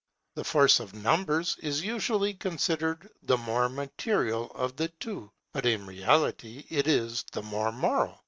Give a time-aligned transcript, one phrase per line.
[0.33, 5.85] The force of numbers is usually considered the more material of the two; but in
[5.85, 8.17] reality it is the more moral.